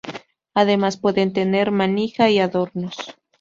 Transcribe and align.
Además 0.55 0.97
puede 0.97 1.29
tener 1.29 1.69
manija 1.69 2.27
y 2.31 2.39
adornos. 2.39 2.95